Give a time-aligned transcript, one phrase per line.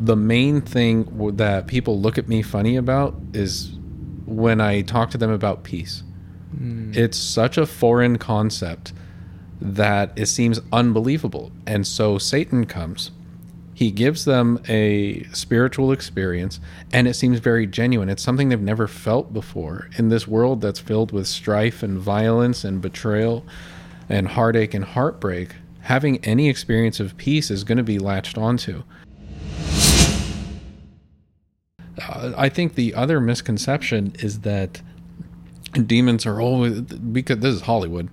[0.00, 3.72] the main thing that people look at me funny about is
[4.24, 6.02] when I talk to them about peace.
[6.56, 6.92] Hmm.
[6.94, 8.94] It's such a foreign concept
[9.60, 11.52] that it seems unbelievable.
[11.66, 13.10] And so Satan comes.
[13.74, 16.60] He gives them a spiritual experience,
[16.92, 18.08] and it seems very genuine.
[18.08, 22.64] It's something they've never felt before in this world that's filled with strife and violence
[22.64, 23.44] and betrayal
[24.08, 25.56] and heartache and heartbreak.
[25.82, 28.82] Having any experience of peace is going to be latched onto.
[32.08, 34.80] Uh, I think the other misconception is that
[35.86, 38.08] demons are always because this is Hollywood.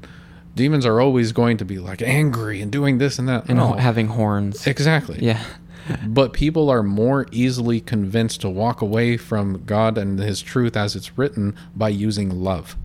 [0.56, 3.48] Demons are always going to be like angry and doing this and that.
[3.48, 3.74] And No.
[3.74, 4.66] having horns.
[4.68, 5.20] exactly.
[5.22, 5.44] Yeah.
[6.06, 10.96] But people are more easily convinced to walk away from God and His truth as
[10.96, 12.76] it's written by using love.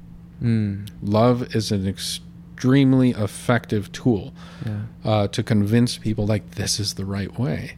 [0.43, 0.89] Mm.
[1.03, 4.33] Love is an extremely effective tool
[4.65, 4.73] Yeah.
[5.05, 7.73] uh, to convince people like this is the right way.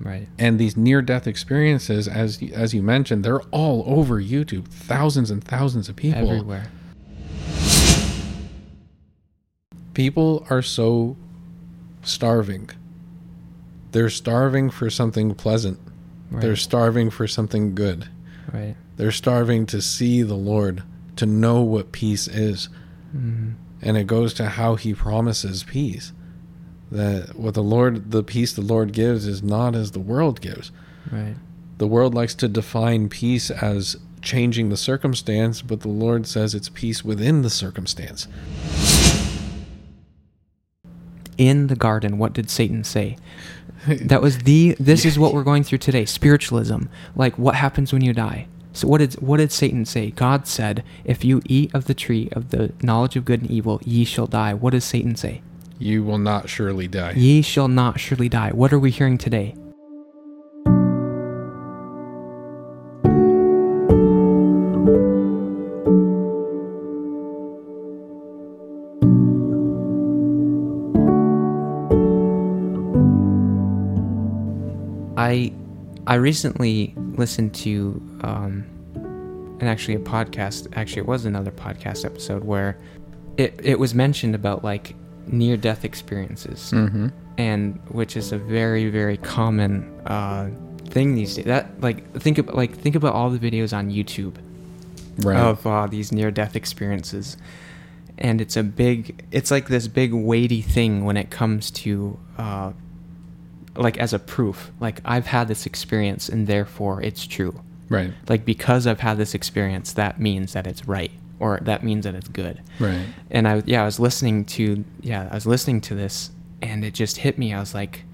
[0.00, 0.28] Right.
[0.38, 4.68] And these near-death experiences, as as you mentioned, they're all over YouTube.
[4.68, 6.30] Thousands and thousands of people.
[6.30, 6.70] Everywhere.
[9.98, 11.16] people are so
[12.04, 12.70] starving.
[13.90, 15.80] They're starving for something pleasant.
[16.30, 16.40] Right.
[16.40, 18.08] They're starving for something good.
[18.52, 18.76] right.
[18.96, 20.84] They're starving to see the Lord,
[21.16, 22.68] to know what peace is.
[23.16, 23.54] Mm.
[23.82, 26.12] And it goes to how he promises peace.
[26.90, 30.70] That what the Lord, the peace the Lord gives is not as the world gives.
[31.10, 31.36] Right.
[31.76, 36.68] The world likes to define peace as changing the circumstance, but the Lord says it's
[36.68, 38.26] peace within the circumstance.
[41.36, 43.16] In the garden, what did Satan say?
[43.86, 44.76] That was the.
[44.80, 46.04] This is what we're going through today.
[46.04, 46.84] Spiritualism.
[47.14, 48.48] Like what happens when you die.
[48.72, 50.10] So what did what did Satan say?
[50.10, 53.80] God said, "If you eat of the tree of the knowledge of good and evil,
[53.84, 55.42] ye shall die." What does Satan say?
[55.78, 57.12] You will not surely die.
[57.12, 58.50] Ye shall not surely die.
[58.50, 59.54] What are we hearing today?
[75.16, 75.52] I
[76.06, 78.64] I recently listened to um,
[79.60, 80.68] and actually a podcast.
[80.74, 82.78] Actually, it was another podcast episode where
[83.36, 84.96] it it was mentioned about like
[85.32, 87.08] near death experiences Mm-hmm.
[87.36, 90.50] and which is a very very common uh,
[90.90, 91.44] thing these days.
[91.44, 94.34] That like think about like think about all the videos on YouTube
[95.24, 95.36] Right.
[95.36, 97.36] of uh, these near death experiences,
[98.18, 102.72] and it's a big it's like this big weighty thing when it comes to uh,
[103.76, 104.70] like as a proof.
[104.80, 107.60] Like I've had this experience and therefore it's true.
[107.88, 108.12] right.
[108.28, 111.10] Like because I've had this experience, that means that it's right
[111.40, 113.06] or that means that it's good Right.
[113.30, 116.30] and I yeah I was listening to yeah I was listening to this
[116.62, 118.04] and it just hit me I was like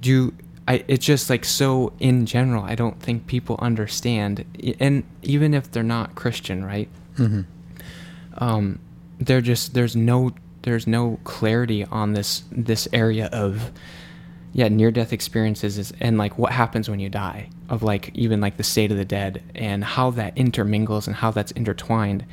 [0.00, 0.32] do
[0.66, 4.44] I it's just like so in general I don't think people understand
[4.78, 6.88] and even if they're not Christian right
[7.18, 7.42] Mm-hmm.
[8.42, 8.78] um
[9.18, 10.30] they're just there's no
[10.62, 13.70] there's no clarity on this this area of
[14.52, 18.40] yeah near death experiences is, and like what happens when you die of like even
[18.40, 22.24] like the state of the dead and how that intermingles and how that's intertwined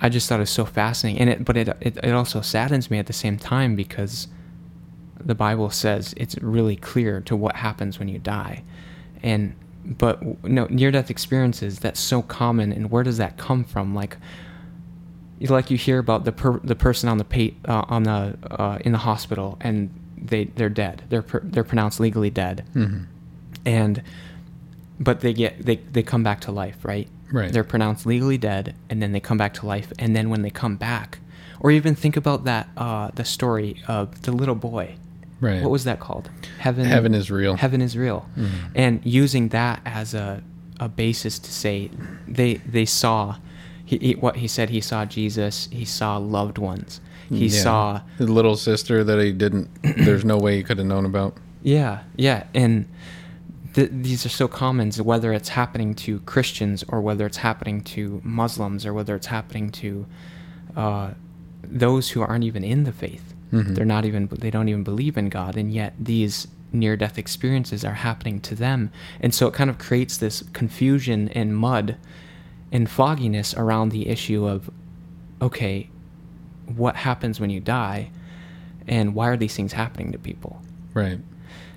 [0.00, 1.20] i just thought it was so fascinating.
[1.20, 4.28] And it but it it, it also saddens me at the same time because
[5.18, 8.64] the bible says it's really clear to what happens when you die.
[9.22, 9.54] And
[9.84, 12.72] but no near death experiences that's so common.
[12.72, 13.94] And where does that come from?
[13.94, 14.16] Like
[15.40, 18.78] like you hear about the per, the person on the pa- uh, on the uh,
[18.84, 19.90] in the hospital and
[20.22, 21.02] they they're dead.
[21.08, 23.04] They're pr- they're pronounced legally dead, Mm-hmm.
[23.66, 24.02] and
[24.98, 27.08] but they get they they come back to life, right?
[27.32, 27.52] Right.
[27.52, 30.50] They're pronounced legally dead, and then they come back to life, and then when they
[30.50, 31.18] come back,
[31.60, 34.96] or even think about that uh, the story of the little boy.
[35.40, 35.62] Right.
[35.62, 36.28] What was that called?
[36.58, 36.84] Heaven.
[36.84, 37.56] Heaven is real.
[37.56, 38.50] Heaven is real, Mhm.
[38.74, 40.42] and using that as a
[40.78, 41.90] a basis to say
[42.28, 43.36] they they saw.
[43.84, 45.68] He, he, what he said, he saw Jesus.
[45.72, 47.00] He saw loved ones.
[47.30, 47.62] He Yeah.
[47.62, 49.68] saw His little sister that he didn't.
[49.82, 51.36] there's no way he could have known about.
[51.62, 52.86] Yeah, yeah, and
[53.74, 54.90] th- these are so common.
[54.92, 59.26] so Whether it's happening to Christians or whether it's happening to Muslims or whether it's
[59.28, 60.06] happening to
[60.76, 61.10] uh,
[61.62, 63.74] those who aren't even in the faith, Mhm.
[63.74, 67.94] they're not even they don't even believe in God, and yet these near-death experiences are
[67.94, 68.90] happening to them,
[69.20, 71.96] and so it kind of creates this confusion and mud
[72.72, 74.70] and fogginess around the issue of,
[75.42, 75.90] okay,
[76.76, 78.10] what happens when you die,
[78.86, 80.60] and why are these things happening to people?
[80.94, 81.18] Right.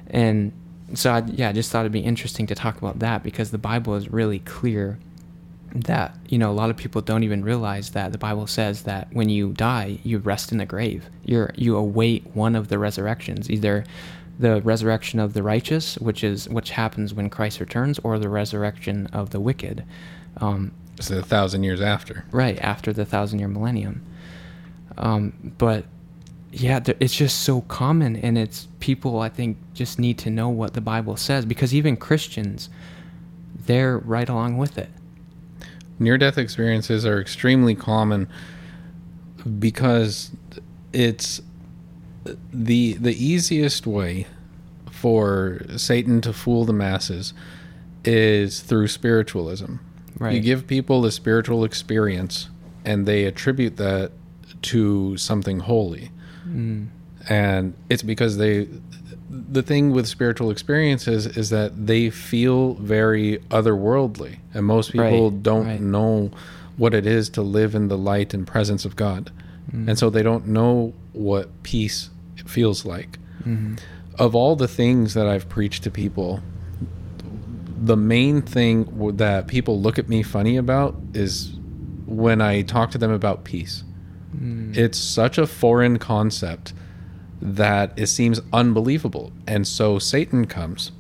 [0.07, 0.51] And
[0.94, 3.57] so, I, yeah, I just thought it'd be interesting to talk about that because the
[3.57, 5.00] Bible is really clear
[5.74, 9.07] that, you know, a lot of people don't even realize that the Bible says that
[9.12, 11.10] when you die, you rest in the grave.
[11.25, 13.84] You're, you await one of the resurrections, either
[14.38, 19.07] the resurrection of the righteous, which is which happens when Christ returns, or the resurrection
[19.13, 19.84] of the wicked.
[20.38, 22.25] Um, It's a thousand years after.
[22.31, 24.04] right after the thousand year millennium.
[24.98, 25.86] Um, but
[26.51, 30.74] yeah, it's just so common, and it's people I think just need to know what
[30.74, 32.69] the Bible says because even Christians,
[33.66, 34.90] they're right along with it.
[36.00, 38.28] Near death experiences are extremely common
[39.60, 40.31] because
[40.92, 41.42] it's
[42.51, 44.28] the the easiest way
[44.92, 47.34] for Satan to fool the masses
[48.06, 49.75] is through spiritualism.
[50.18, 50.36] Right.
[50.36, 52.50] You give people a spiritual experience
[52.86, 54.12] and they attribute that
[54.63, 56.12] to something holy.
[57.30, 58.68] And it's because they
[59.30, 65.44] the thing with spiritual experiences is that they feel very otherworldly and most people Right,
[65.44, 65.81] don't right.
[65.81, 66.30] know
[66.78, 69.31] what it is to live in the light and presence of God.
[69.72, 69.90] Mm.
[69.90, 72.10] And so they don't know what peace
[72.46, 73.18] feels like.
[73.39, 73.75] Mm-hmm.
[74.19, 76.42] Of all the things that I've preached to people,
[77.81, 81.54] the main thing that people look at me funny about is
[82.06, 83.84] when I talk to them about peace.
[84.74, 86.74] It's such a foreign concept
[87.42, 89.32] that it seems unbelievable.
[89.48, 90.92] And so Satan comes.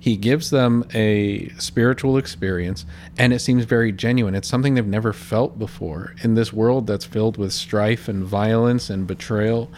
[0.00, 2.86] He gives them a spiritual experience,
[3.18, 4.34] and it seems very genuine.
[4.34, 8.90] It's something they've never felt before in this world that's filled with strife and violence
[8.90, 9.70] and betrayal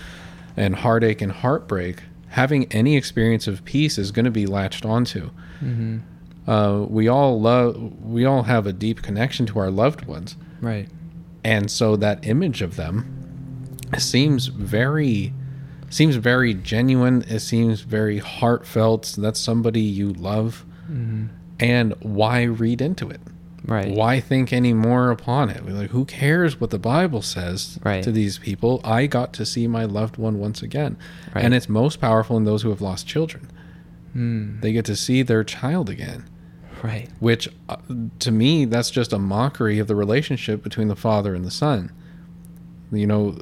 [0.56, 2.02] and heartache and heartbreak.
[2.29, 5.31] Having any experience of peace is going to be latched onto.
[6.47, 7.76] Uh, we all love.
[8.02, 10.88] We all have a deep connection to our loved ones, Right.
[11.44, 15.32] And so that image of them seems very
[15.88, 17.22] seems very genuine.
[17.28, 19.14] It seems very heartfelt.
[19.19, 20.64] That's somebody you love.
[21.58, 23.20] And why read into it?
[23.62, 23.94] Right.
[23.94, 25.69] why think any more upon it?
[25.69, 28.02] Like who cares what the bible says Right.
[28.02, 28.81] to these people?
[28.82, 30.96] I got to see my loved one once again.
[31.34, 31.44] Right.
[31.44, 33.50] and it's most powerful in those who have lost children.
[34.16, 34.60] Mm.
[34.60, 36.25] they get to see their child again
[36.82, 37.08] Right.
[37.20, 37.76] which uh,
[38.20, 41.92] to me that's just a mockery of the relationship between the father and the son
[42.92, 43.36] you know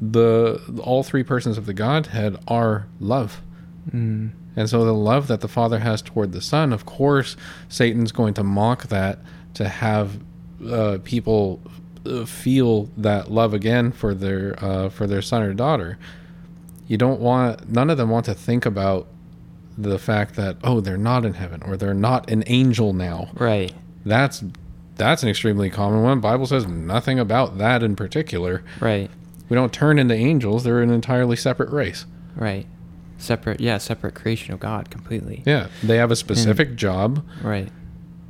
[0.00, 3.40] the all three persons of the godhead are love
[3.92, 4.30] Mm.
[4.54, 7.36] and so the love that the father has toward the son of course
[7.68, 9.18] satan's going to mock that
[9.54, 10.20] to have
[10.70, 11.60] uh, people
[12.06, 15.98] uh, feel that love again for their uh, for their son or daughter
[16.86, 19.08] you don't want none of them want to think about
[19.78, 23.72] the fact that oh they're not in heaven or they're not an angel now Right.
[24.04, 24.44] that's
[24.96, 29.10] that's an extremely common one bible says nothing about that in particular Right.
[29.48, 32.04] we don't turn into angels they're an entirely separate race
[32.36, 32.66] Right.
[33.18, 33.60] Separate.
[33.60, 33.78] Yeah.
[33.78, 35.42] Separate creation of God completely.
[35.46, 37.68] yeah they have a specific job Right.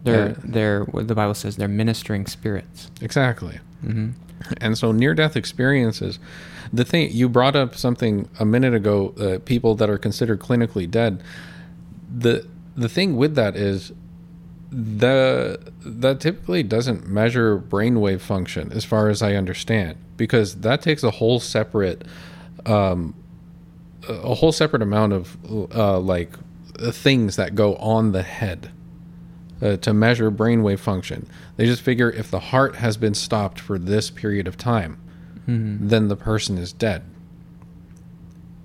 [0.04, 0.34] They're Yeah.
[0.44, 2.90] they're what the Bible says they're ministering spirits.
[3.00, 4.10] exactly hmm
[4.60, 6.18] and so near death experiences
[6.72, 10.90] the thing you brought up something a minute ago uh, people that are considered clinically
[10.90, 11.22] dead
[12.14, 12.46] the
[12.76, 13.92] the thing with that is
[14.70, 21.02] the that typically doesn't measure brainwave function as far as I understand because that takes
[21.02, 22.04] a whole separate
[22.64, 23.14] um
[24.08, 25.36] a whole separate amount of
[25.74, 26.32] uh like
[26.78, 28.70] uh, things that go on the head
[29.62, 31.28] uh, to measure brainwave function.
[31.56, 34.98] They just figure if the heart has been stopped for this period of time,
[35.46, 37.02] then the person is dead.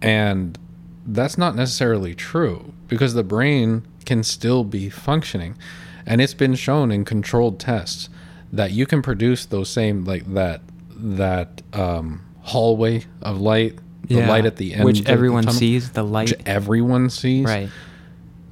[0.01, 0.57] And
[1.05, 5.57] that's not necessarily true because the brain can still be functioning.
[6.05, 8.09] And it's been shown in controlled tests
[8.53, 10.61] that you can produce those same like that
[10.95, 15.59] that um, hallway of light, the light at the end, which of the everyone tunnel,
[15.59, 15.91] sees.
[15.91, 16.31] The light.
[16.31, 17.45] which everyone sees.
[17.45, 17.69] Right.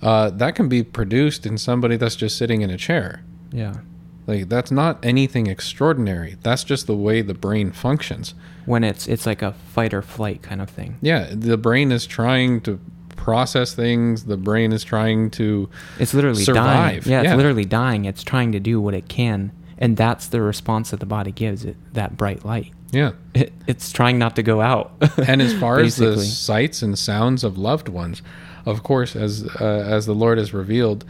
[0.01, 3.24] Uh, that can be produced in somebody that's just sitting in a chair.
[3.51, 3.77] Yeah.
[4.27, 6.38] Like that's not anything extraordinary.
[6.41, 8.34] That's just the way the brain functions.
[8.65, 10.98] When it's it's like a fight or flight kind of thing.
[11.01, 12.79] Yeah, the brain is trying to
[13.15, 14.25] process things.
[14.25, 17.01] The brain is trying to It's literally dying.
[17.01, 18.05] Survive, Yeah, it's literally dying.
[18.05, 21.63] It's trying to do what it can, and that's the response that the body gives
[21.63, 21.77] it.
[21.94, 22.72] That bright light.
[22.91, 23.12] yeah.
[23.36, 24.94] It, it's trying not to go out.
[25.27, 28.22] And as far as the sights and sounds of loved ones,
[28.65, 31.05] of course, as uh, as the Lord has revealed,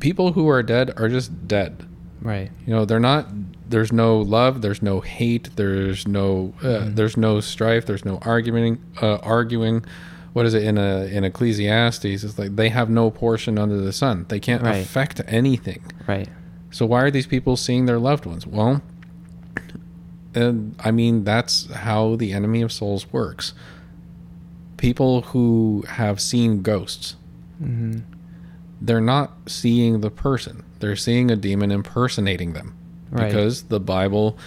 [0.00, 1.84] people who are dead are just dead.
[2.22, 2.50] Right.
[2.66, 3.26] You know, they're not.
[3.68, 4.62] There's no love.
[4.62, 5.50] There's no hate.
[5.56, 6.54] There's no.
[6.60, 6.94] Uh, Mm-hmm.
[6.94, 7.86] There's no strife.
[7.86, 8.78] There's no arguing.
[9.02, 9.84] Uh, arguing.
[10.32, 12.04] What is it in a in Ecclesiastes?
[12.24, 14.26] It's like they have no portion under the sun.
[14.28, 14.76] They can't Right.
[14.76, 15.82] affect anything.
[16.06, 16.28] Right.
[16.70, 18.46] So why are these people seeing their loved ones?
[18.46, 18.82] Well,
[20.34, 23.54] and I mean that's how the enemy of souls works.
[24.76, 27.16] People who have seen ghosts,
[27.58, 27.98] hmm
[28.80, 30.62] they're not seeing the person.
[30.80, 32.74] They're seeing a demon impersonating them.
[33.10, 33.26] Right.
[33.28, 34.38] Because the Bible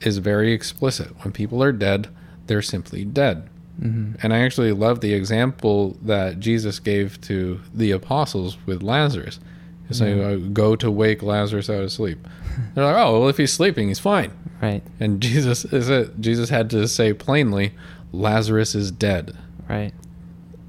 [0.00, 1.08] is very explicit.
[1.24, 2.08] When people are dead,
[2.46, 3.48] they're simply dead.
[3.82, 4.16] Mhm.
[4.22, 9.40] And I actually love the example that Jesus gave to the apostles with Lazarus.
[9.88, 10.24] He's saying, Yeah.
[10.26, 12.26] uh, "Go to wake Lazarus out of sleep."
[12.74, 14.30] They're like, "Oh, well, if he's sleeping, he's fine."
[14.62, 14.82] Right.
[15.00, 16.20] And Jesus is it.
[16.20, 17.72] Jesus had to say plainly,
[18.12, 19.34] "Lazarus is dead."
[19.68, 19.92] Right.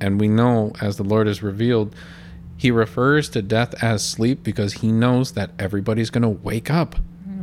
[0.02, 1.96] And we know, as the Lord has revealed,
[2.58, 6.96] He refers to death as sleep because He knows that everybody's going to wake up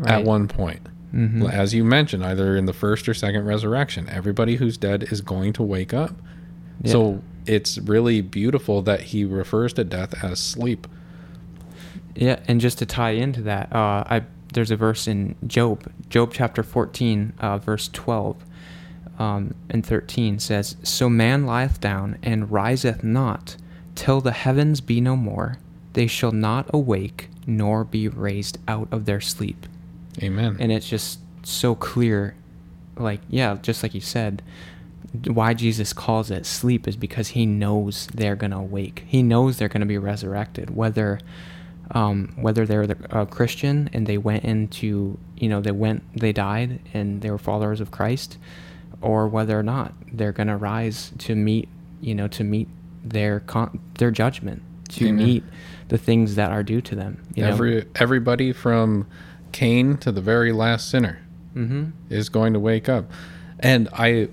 [0.07, 0.81] at one point.
[1.15, 1.49] Mhm.
[1.53, 5.53] As you mentioned, either in the first or second resurrection, everybody who's dead is going
[5.55, 6.17] to wake up.
[6.83, 6.93] Yeah.
[6.93, 10.87] So it's really beautiful that He refers to death as sleep.
[12.15, 14.23] Yeah, and just to tie into that, uh, I
[14.55, 18.37] there's a verse in Job, Job chapter 14, uh, verse 12
[19.19, 23.57] um, and 13 says, "So man lieth down and riseth not,
[23.95, 25.59] till the heavens be no more.
[25.93, 29.67] They shall not awake, nor be raised out of their sleep."
[30.23, 30.57] Amen.
[30.59, 32.35] And it's just so clear,
[32.97, 34.43] like yeah, just like you said,
[35.27, 39.05] why Jesus calls it sleep is because he knows they're gonna awake.
[39.07, 41.21] He knows they're gonna be resurrected, whether
[41.91, 46.81] um, whether they're a Christian and they went into you know they went they died
[46.95, 48.39] and they were followers of Christ,
[49.01, 51.69] or whether or not they're gonna rise to meet
[52.01, 52.69] you know to meet
[53.05, 55.25] their con- their judgment to Amen.
[55.25, 55.45] meet
[55.89, 57.23] the things that are due to them.
[57.35, 59.07] You Every everybody from
[59.53, 61.21] Cain to the very last sinner
[61.55, 61.65] know?
[61.67, 63.11] hmm is going to wake up.
[63.61, 64.29] And I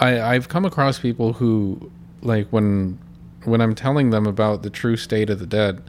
[0.00, 1.90] I I've come across people who
[2.22, 2.98] like when
[3.44, 5.82] when I'm telling them about the true state of the dead,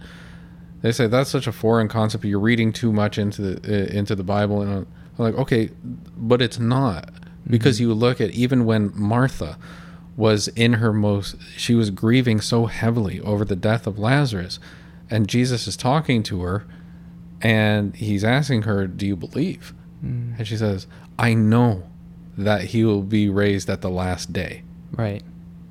[0.81, 2.23] they say that's such a foreign concept.
[2.23, 5.69] You're reading too much into the uh, into the Bible, and I'm like, okay,
[6.17, 7.11] but it's not
[7.47, 9.57] because you look at even when Martha
[10.17, 14.59] was in her most, she was grieving so heavily over the death of Lazarus,
[15.09, 16.65] and Jesus is talking to her,
[17.41, 20.87] and he's asking her, "Do you believe?" And she says,
[21.19, 21.83] I know
[22.35, 24.63] that he will be raised at the last day.
[24.91, 25.21] Right.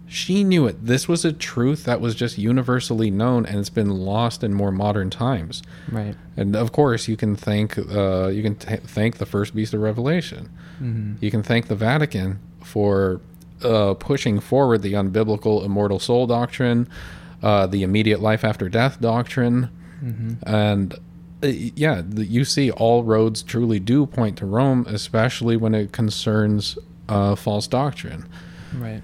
[0.07, 0.87] She knew it.
[0.87, 4.71] This was a truth that was just universally known and it's been lost in more
[4.71, 5.63] modern times.
[5.91, 6.15] Right.
[6.37, 9.81] And of course, you can thank uh, you can t- thank the first beast of
[9.81, 10.49] Revelation.
[10.79, 13.21] hmm You can thank the Vatican for
[13.63, 16.89] uh, pushing forward the unbiblical immortal soul doctrine,
[17.43, 20.95] uh, the immediate life after death doctrine, hmm and
[21.43, 25.93] uh, yeah, the, you see all roads truly do point to Rome, especially when it
[25.93, 28.29] concerns uh, false doctrine.
[28.77, 29.03] Right.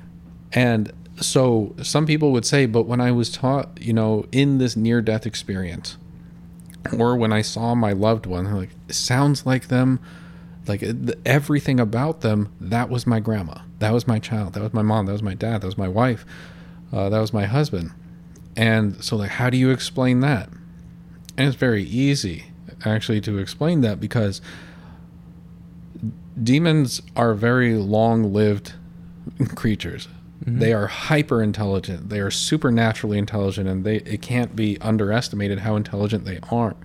[0.53, 4.77] And so some people would say, but when I was taught, you know, in this
[4.77, 5.97] near death experience,
[6.99, 9.99] or when I saw my loved one, like, sounds like them,
[10.69, 10.85] like
[11.25, 15.07] everything about them, that was my grandma, that was my child, that was my mom,
[15.07, 16.25] that was my dad, that was my wife,
[16.93, 17.93] uh, that was my husband.
[18.57, 20.49] And so, like, how do you explain that?
[21.37, 22.47] And it's very easy,
[22.85, 24.41] actually, to explain that because
[26.43, 28.75] demons are very long lived
[29.55, 30.09] creatures.
[30.49, 32.09] They are hyper intelligent.
[32.09, 36.77] They are supernaturally intelligent, and they it can't be underestimated how intelligent they are.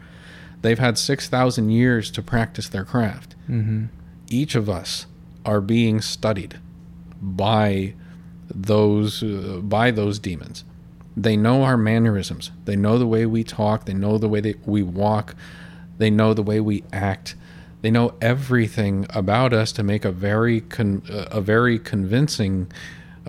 [0.61, 3.35] They've had six thousand years to practice their craft.
[3.47, 3.85] hmm
[4.29, 5.07] Each of us
[5.45, 6.59] are being studied
[7.21, 7.93] by
[8.53, 10.63] those uh, by those demons.
[11.17, 12.51] They know our mannerisms.
[12.65, 13.85] They know the way we talk.
[13.85, 15.35] They know the way that we walk.
[15.97, 17.35] They know the way we act.
[17.81, 22.71] They know everything about us to make a very con- uh, a very convincing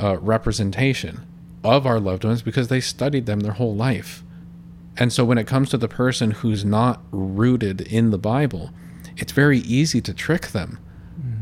[0.00, 1.26] uh, representation
[1.64, 4.22] of our loved ones because they studied them their whole life.
[4.98, 8.70] And so when it comes to the person who's not rooted in the Bible,
[9.16, 10.78] it's very easy to trick them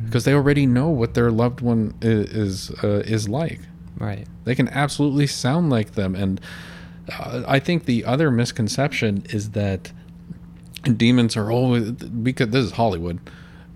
[0.04, 3.61] because they already know what their loved one is uh, is like.
[3.99, 4.26] Right.
[4.45, 6.40] They can absolutely sound like them, and
[7.12, 9.92] uh, I think the other misconception is that
[10.97, 13.19] demons are always because this is Hollywood.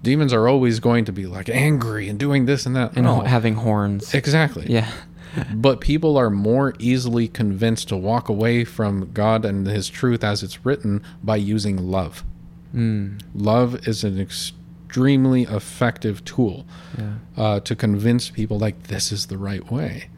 [0.03, 2.95] Demons are always going to be like angry and doing this and that.
[2.97, 3.21] And No.
[3.21, 4.15] having horns.
[4.15, 4.67] exactly.
[4.69, 4.91] Yeah.
[5.55, 10.43] But people are more easily convinced to walk away from God and His truth as
[10.43, 12.25] it's written by using love.
[12.75, 13.21] Mm.
[13.35, 16.67] Love is an extremely effective tool
[16.99, 17.15] Yeah.
[17.37, 20.09] uh, to convince people like this is the right way.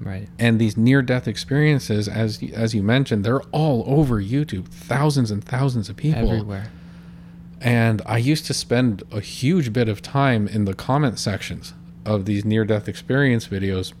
[0.00, 0.28] Right.
[0.38, 4.68] And these near-death experiences, as as you mentioned, they're all over YouTube.
[4.68, 6.30] Thousands and thousands of people.
[6.30, 6.70] Everywhere.
[7.60, 11.74] And I used to spend a huge bit of time in the comment sections
[12.06, 13.92] of these near death experience videos,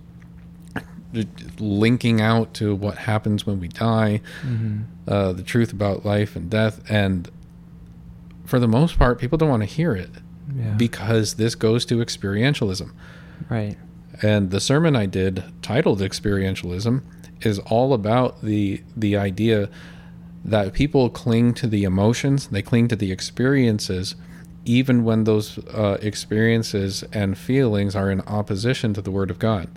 [1.58, 6.50] linking out to what happens when we die, hmm uh, the truth about life and
[6.50, 6.82] death.
[6.90, 7.30] And
[8.44, 10.10] for the most part, people don't want to hear it
[10.54, 10.74] Yeah.
[10.74, 12.90] because this goes to experientialism.
[13.48, 13.76] right.
[14.20, 17.02] And the sermon I did, titled Experientialism,
[17.42, 19.68] is all about the the idea
[20.44, 24.14] that people cling to the emotions, they cling to the experiences,
[24.64, 29.68] even when those uh, experiences and feelings are in opposition to the Word of God.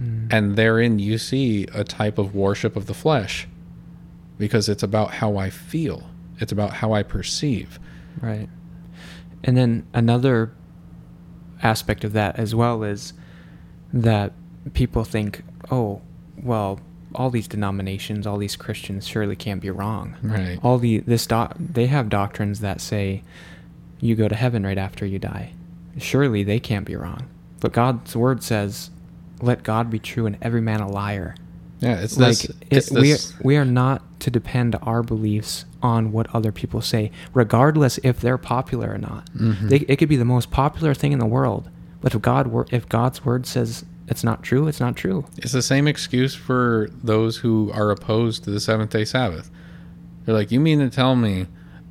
[0.00, 0.32] Mm.
[0.32, 3.46] And therein you see a type of worship of the flesh
[4.38, 7.78] because it's about how I feel, it's about how I perceive.
[8.20, 8.48] Right.
[9.44, 10.52] And then another
[11.62, 13.12] aspect of that as well is
[13.92, 14.32] that
[14.72, 16.00] people think, oh,
[16.42, 16.80] well,
[17.14, 20.16] all these denominations, all these Christians surely can't be wrong.
[20.22, 20.58] Right.
[20.62, 23.22] All the this doc, they have doctrines that say
[24.00, 25.52] you go to heaven right after you die.
[25.98, 27.28] Surely they can't be wrong.
[27.60, 28.90] But God's word says,
[29.44, 31.34] "Let God be true and every man a liar."
[31.80, 35.66] Yeah, it's like this, it, it's we are, we are not to depend our beliefs
[35.82, 39.28] on what other people say, regardless if they're popular or not.
[39.34, 39.68] Mhm.
[39.68, 41.68] They, it could be the most popular thing in the world,
[42.00, 45.26] but if God wor- if God's word says it's not true, it's not true.
[45.36, 49.50] It's the same excuse for those who are opposed to the seventh day Sabbath.
[50.24, 51.46] They're like, you mean to tell me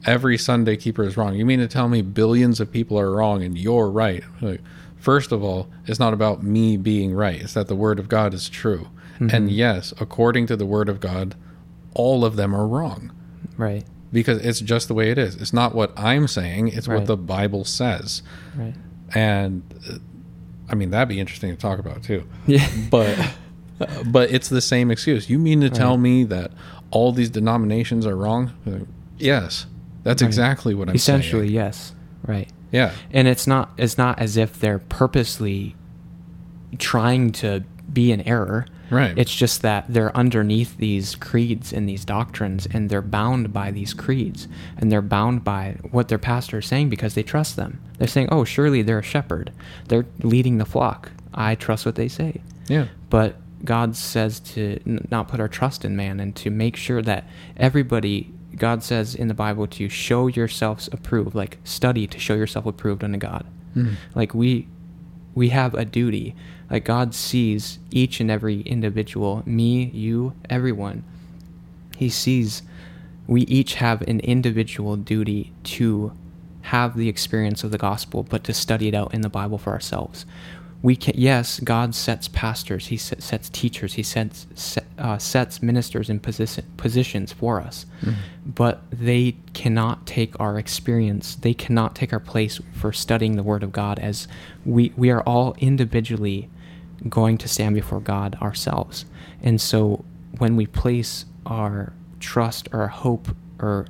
[0.05, 1.35] every Sunday keeper is wrong?
[1.35, 4.23] You mean to tell me billions of people are wrong and you're right?
[4.41, 4.61] Like,
[5.03, 7.41] first of all, it's not about me being right.
[7.41, 8.87] It's that the word of God is true.
[9.19, 11.35] And yes, according to the word of God,
[11.93, 13.11] all of them are wrong
[13.57, 13.85] Right.
[14.11, 15.35] because it's just the way it is.
[15.35, 18.21] It's not what I'm saying, it's what the Bible says.
[18.55, 18.73] Right.
[19.15, 19.97] And uh,
[20.69, 22.67] I mean, that'd be interesting to talk about too Yeah.
[22.89, 23.17] but
[24.07, 25.29] but it's the same excuse.
[25.29, 26.51] You mean to tell me that
[26.91, 28.51] all these denominations are wrong?
[28.67, 28.85] Uh,
[29.19, 29.67] Yes,
[30.03, 30.27] that's Right.
[30.27, 31.53] exactly what I'm Essentially, saying.
[31.53, 31.93] Essentially, yes.
[32.25, 32.49] Right.
[32.73, 35.75] Yeah, And it's not it's not as if they're purposely
[36.79, 38.65] trying to be in error.
[38.89, 39.15] right.
[39.17, 43.93] It's just that they're underneath these creeds and these doctrines, and they're bound by these
[43.93, 47.79] creeds, and they're bound by what their pastor is saying because they trust them.
[47.99, 49.51] They're saying, "Oh, surely they're a shepherd.
[49.87, 51.11] They're leading the flock.
[51.33, 55.85] I trust what they say." yeah, But God says to n- not put our trust
[55.85, 57.25] in man and to make sure that
[57.55, 58.32] everybody.
[58.57, 63.03] God says in the Bible to show yourselves approved, like study to show yourself approved
[63.03, 63.45] unto God.
[63.75, 63.95] Mhm.
[64.15, 64.67] Like we
[65.35, 66.35] we have a duty.
[66.69, 71.03] Like God sees each and every individual, me, you, everyone.
[71.97, 72.61] He sees
[73.27, 76.11] we each have an individual duty to
[76.63, 79.71] have the experience of the gospel, but to study it out in the Bible for
[79.71, 80.25] ourselves.
[80.83, 85.63] We can, yes, God sets pastors, He set, sets teachers, He sets set, uh, sets
[85.63, 87.85] ministers in position, positions for us,
[88.45, 91.35] but they cannot take our experience.
[91.35, 94.27] They cannot take our place for studying the Word of God, as
[94.65, 96.49] we we are all individually
[97.09, 99.05] going to stand before God ourselves.
[99.41, 100.03] And so
[100.37, 103.87] when we place our trust or our hope or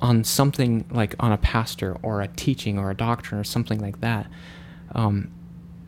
[0.00, 4.00] on something like on a pastor or a teaching or a doctrine or something like
[4.00, 4.26] that,
[4.94, 5.30] um,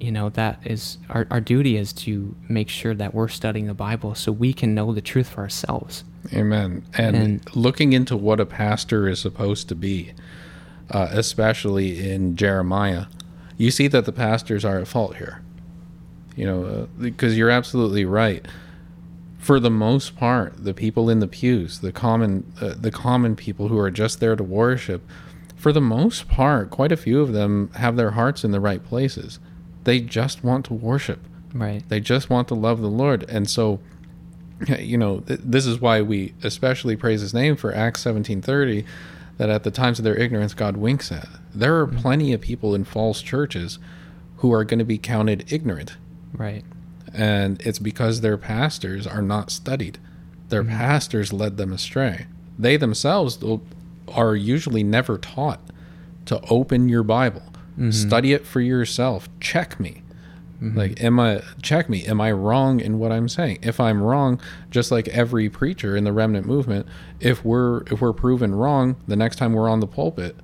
[0.02, 3.74] you know, that is our, our duty is to make sure that we're studying the
[3.74, 6.04] Bible so we can know the truth for ourselves.
[6.32, 6.84] amen.
[6.96, 10.12] And, And- looking into what a pastor is supposed to be,
[10.90, 13.06] uh, especially in Jeremiah,
[13.56, 15.42] you see that the pastors are at fault here.
[16.34, 18.46] You know, uh, because you're absolutely right.
[19.38, 23.68] For the most part, the people in the pews, the common, uh, the common people
[23.68, 25.02] who are just there to worship,
[25.56, 28.82] for the most part, quite a few of them have their hearts in the right
[28.82, 29.38] places.
[29.84, 31.20] They just want to worship.
[31.54, 31.82] Right.
[31.88, 33.24] They just want to love the Lord.
[33.28, 33.80] And so,
[34.78, 38.84] you know, th- this is why we especially praise his name for Acts 17:30
[39.38, 41.28] that at the times of their ignorance God winks at.
[41.54, 41.98] There are mm-hmm.
[41.98, 43.78] plenty of people in false churches
[44.38, 45.96] who are going to be counted ignorant.
[46.32, 46.64] Right.
[47.14, 49.98] And it's because their pastors are not studied.
[50.48, 50.76] Their mm-hmm.
[50.76, 52.26] pastors led them astray.
[52.58, 53.38] They themselves
[54.08, 55.60] are usually never taught
[56.26, 57.42] to open your Bible,
[57.90, 60.02] study it for yourself, check me.
[60.60, 62.04] Like, am I check me?
[62.06, 63.58] Am I wrong in what I'm saying?
[63.62, 66.86] If I'm wrong, just like every preacher in the remnant movement,
[67.18, 70.36] if we're if we're proven wrong, the next time we're on the pulpit,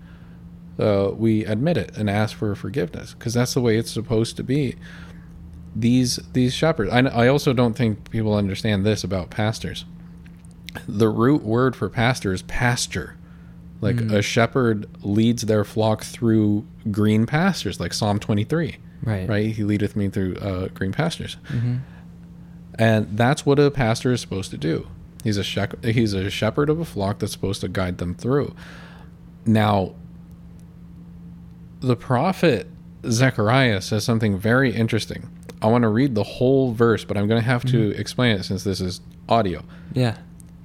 [0.78, 4.42] uh, we admit it and ask for forgiveness because that's the way it's supposed to
[4.42, 4.76] be
[5.74, 9.84] these these shepherds I, I also don't think people understand this about pastors
[10.86, 13.16] the root word for pastor is pasture
[13.80, 19.28] like a shepherd leads their flock through green pastures like psalm 23 Right.
[19.28, 19.46] right?
[19.54, 21.36] He leadeth me through uh, green pastures.
[21.48, 21.76] Hmm
[22.80, 24.86] and that's what a pastor is supposed to do.
[25.24, 28.54] He's a shep- he's a shepherd of a flock that's supposed to guide them through.
[29.44, 29.94] Now
[31.80, 32.68] the prophet
[33.08, 35.28] zechariah says something very interesting.
[35.60, 38.44] I want to read the whole verse but i'm going to have to explain it
[38.44, 39.64] since this is audio.
[39.92, 40.16] Yeah.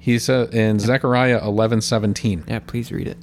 [0.04, 2.58] He says in zechariah 11 17 Yeah.
[2.60, 3.18] Please read it.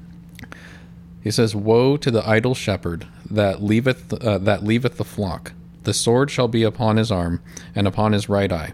[1.23, 5.53] he says, "Woe to the idle shepherd that leaveth uh, that leaveth the flock.
[5.83, 7.41] The sword shall be upon his arm
[7.75, 8.73] and upon his right eye.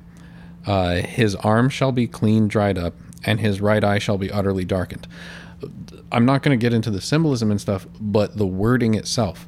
[0.66, 2.94] Uh, his arm shall be clean dried up,
[3.24, 5.08] and his right eye shall be utterly darkened."
[6.12, 9.48] I'm not going to get into the symbolism and stuff, but the wording itself,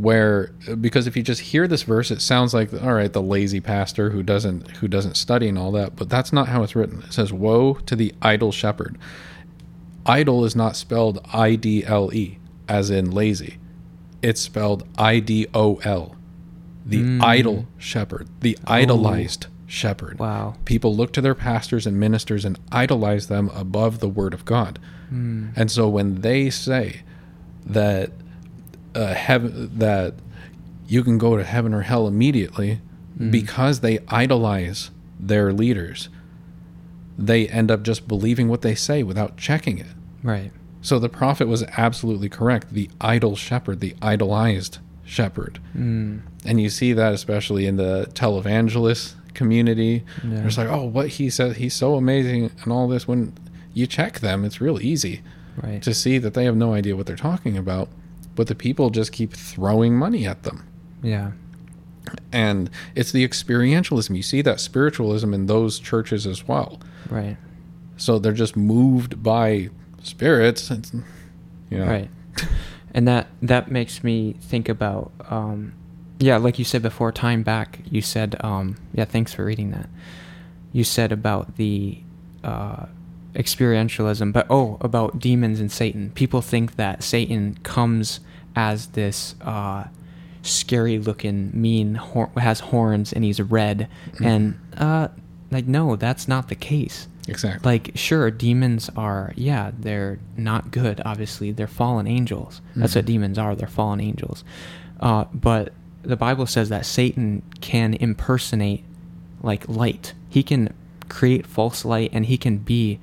[0.00, 3.60] where because if you just hear this verse, it sounds like all right, the lazy
[3.60, 7.02] pastor who doesn't who doesn't study and all that, but that's not how it's written.
[7.02, 8.98] It says, "Woe to the idle shepherd."
[10.06, 13.58] Idle is not spelled I D L E as in lazy.
[14.22, 16.16] It's spelled I D O L.
[16.86, 17.22] The mm.
[17.22, 20.18] idle shepherd, the idolized shepherd.
[20.18, 20.54] Wow.
[20.64, 24.78] People look to their pastors and ministers and idolize them above the word of God.
[25.08, 25.50] Hmm.
[25.54, 27.02] And so when they say
[27.66, 28.10] that
[28.94, 30.14] uh, heaven that
[30.86, 32.80] you can go to heaven or hell immediately
[33.30, 36.08] because they idolize their leaders,
[37.18, 39.88] they end up just believing what they say without checking it.
[40.22, 40.50] Right.
[40.80, 42.72] So the prophet was absolutely correct.
[42.72, 45.60] The idol shepherd, the idolized shepherd.
[45.76, 46.22] Mm.
[46.46, 50.02] And you see that especially in the televangelist community.
[50.26, 50.46] Yeah.
[50.46, 53.06] It's like, oh, what he said, he's so amazing and all this.
[53.06, 53.34] When
[53.74, 55.20] you check them, it's real easy
[55.62, 55.82] Right.
[55.82, 57.90] to see that they have no idea what they're talking about.
[58.40, 60.66] But the people just keep throwing money at them.
[61.02, 61.32] yeah.
[62.32, 64.16] And it's the experientialism.
[64.16, 66.80] You see that spiritualism in those churches as well.
[67.10, 67.36] Right.
[67.98, 69.68] So they're just moved by
[70.02, 70.70] spirits.
[70.70, 70.94] It's,
[71.68, 72.10] you know, Right.
[72.94, 75.74] And that that makes me think about um
[76.18, 79.90] yeah, like you said before time back, you said um yeah, thanks for reading that.
[80.72, 81.98] You said about the
[82.42, 82.86] uh
[83.34, 86.10] experientialism, but oh, about demons and Satan.
[86.12, 88.20] People think that Satan comes
[88.56, 89.84] as this uh
[90.42, 93.88] scary looking mean hor- has horns and he's red
[94.24, 95.08] and uh
[95.50, 97.08] like no, that's not the case.
[97.28, 97.70] Exactly.
[97.70, 102.60] like sure demons are yeah they're not good obviously they're fallen angels.
[102.74, 104.42] That's what demons are they're fallen angels.
[104.98, 108.82] Uh, but the bible says that satan can impersonate
[109.42, 110.14] like light.
[110.28, 110.72] He can
[111.08, 112.98] create false light and he can be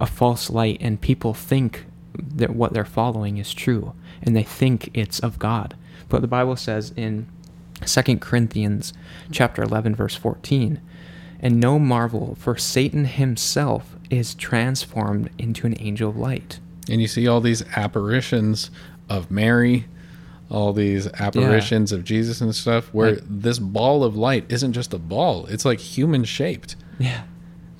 [0.00, 4.90] a false light and people think that what they're following is true and they think
[4.94, 5.76] it's of god
[6.08, 7.26] but the bible says in
[7.84, 8.92] 2 corinthians
[9.30, 10.80] chapter 11 verse 14
[11.40, 16.60] and no marvel, for Satan himself is transformed into an angel of light.
[16.88, 18.70] And you see all these apparitions
[19.10, 19.84] of Mary,
[20.50, 24.94] all these apparitions of Jesus and stuff, where Like- this ball of light isn't just
[24.94, 26.76] a ball; it's like human shaped.
[26.98, 27.22] Yeah.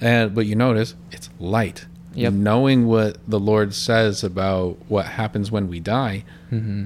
[0.00, 1.86] And but you notice it's light.
[2.16, 2.32] Yep.
[2.32, 6.84] Knowing what the Lord says about what happens when we die, hmm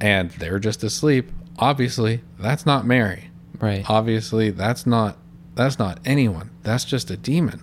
[0.00, 1.30] and they're just asleep.
[1.58, 3.30] Obviously, that's not Mary.
[3.60, 3.84] Right.
[3.88, 5.16] Obviously, that's not
[5.54, 6.50] that's not anyone.
[6.62, 7.60] That's just a demon.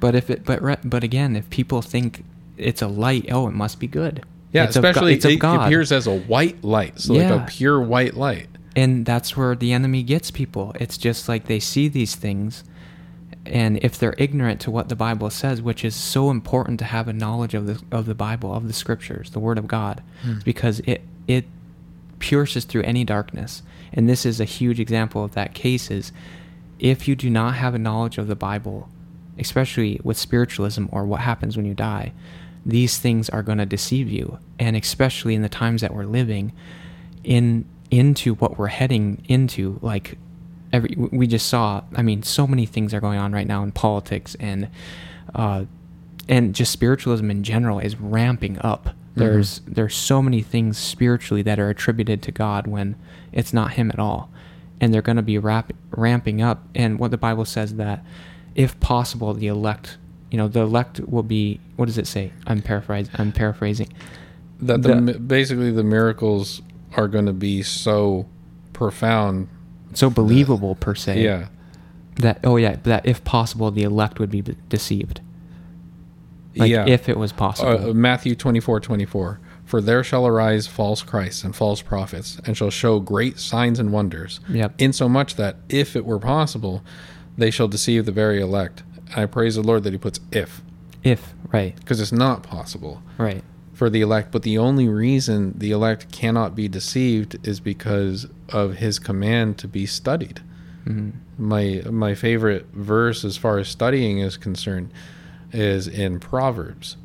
[0.00, 2.24] But if it, but re- but again, if people think
[2.56, 4.24] it's a light, oh, it must be good.
[4.52, 8.14] Yeah, It's especially of it appears as a white light, so like a pure white
[8.14, 8.48] light.
[8.74, 10.72] and that's where the enemy gets people.
[10.80, 12.64] It's just like they see these things,
[13.50, 17.08] and if they're ignorant to what the Bible says, which is so important to have
[17.08, 20.38] a knowledge of the of the Bible, of the Scriptures, the Word of God, hmm.
[20.44, 21.46] because it it
[22.18, 23.62] pierces through any darkness.
[23.92, 25.90] And this is a huge example of that case.
[25.90, 26.12] Is
[26.78, 28.88] if you do not have a knowledge of the Bible,
[29.38, 32.12] especially with spiritualism or what happens when you die,
[32.64, 36.52] these things are going to deceive you, and especially in the times that we're living
[37.24, 40.18] in into what we're heading into like
[40.72, 43.70] every we just saw i mean so many things are going on right now in
[43.72, 44.68] politics and
[45.34, 45.64] uh
[46.28, 48.90] and just spiritualism in general is ramping up.
[49.14, 52.96] There's there's so many things spiritually that are attributed to god when
[53.32, 54.28] it's not him at all.
[54.80, 56.64] And they're going to be rap- ramping up.
[56.74, 58.04] And what the bible says that
[58.56, 59.98] if possible the elect
[60.30, 62.32] you know the elect will be what does it say?
[62.46, 63.92] I'm paraphrasing i'm paraphrasing.
[64.60, 66.60] That the, The- basically the miracles
[66.96, 68.26] are going to be so
[68.72, 69.48] profound.
[69.96, 71.48] So believable per se Yeah,
[72.16, 75.20] that oh yeah that if possible the elect would be b- deceived.
[76.54, 76.86] Like yeah.
[76.86, 77.90] if it was possible.
[77.90, 79.40] Uh, Matthew twenty four twenty four.
[79.64, 83.90] For there shall arise false Christs and false prophets, and shall show great signs and
[83.90, 84.74] wonders, yep.
[84.78, 86.84] insomuch that if it were possible,
[87.36, 88.84] they shall deceive the very elect.
[89.16, 90.62] I praise the Lord that He puts if,
[91.02, 91.74] if right.
[91.74, 93.02] Because it's not possible.
[93.18, 93.42] Right
[93.76, 94.32] for the elect.
[94.32, 99.68] But the only reason the elect cannot be deceived is because of His command to
[99.68, 100.40] be studied.
[100.84, 104.90] hmm my my favorite verse as far as studying is concerned
[105.52, 106.96] is in Proverbs.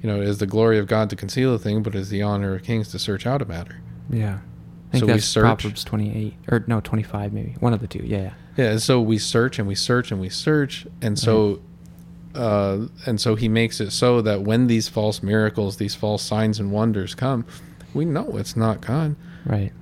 [0.00, 2.08] You know, it is the glory of God to conceal a thing, but it is
[2.08, 3.80] the honor of kings to search out a matter.
[4.10, 4.38] yeah
[4.90, 7.88] I think So we that's search- Proverbs 28 or no 25 maybe one of the
[7.88, 11.18] two yeah yeah Yeah, and so we search and we search and we search, and
[11.18, 11.60] so
[12.34, 16.58] uh, and so he makes it so that when these false miracles, these false signs
[16.58, 17.44] and wonders come,
[17.92, 19.16] we know it's not God.
[19.44, 19.72] right